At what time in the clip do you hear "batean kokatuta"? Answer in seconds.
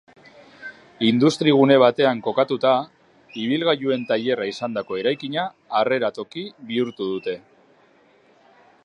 1.83-2.71